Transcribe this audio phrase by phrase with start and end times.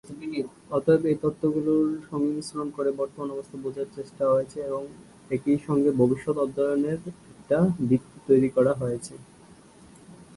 [0.71, 4.83] অতএব, এই তত্ত্বগুলির সংমিশ্রণ করে বর্তমান অবস্থা বোঝার চেষ্টা হয়েছে এবং
[5.31, 6.99] একই সঙ্গে ভবিষ্যত অধ্যয়নের
[7.31, 7.57] একটা
[7.89, 9.13] ভিত্তি তৈরি করা হয়েছে।